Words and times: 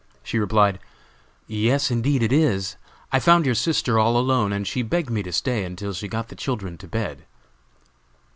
She 0.23 0.39
replied: 0.39 0.79
"Yes 1.45 1.91
indeed 1.91 2.23
it 2.23 2.33
is! 2.33 2.75
I 3.11 3.19
found 3.19 3.45
your 3.45 3.53
sister 3.53 3.99
all 3.99 4.17
alone, 4.17 4.51
and 4.51 4.65
she 4.65 4.81
begged 4.81 5.11
me 5.11 5.21
to 5.21 5.31
stay 5.31 5.63
until 5.63 5.93
she 5.93 6.07
got 6.07 6.29
the 6.29 6.35
children 6.35 6.75
in 6.81 6.89
bed." 6.89 7.23